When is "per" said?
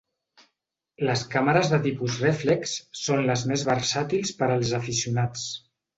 4.41-4.49